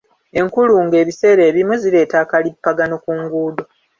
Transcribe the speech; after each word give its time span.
Enkulungo 0.39 0.95
ebiseera 1.03 1.41
ebimu 1.49 1.73
zireeta 1.81 2.15
akalippagano 2.23 2.95
ku 3.03 3.09
luguudo. 3.17 3.63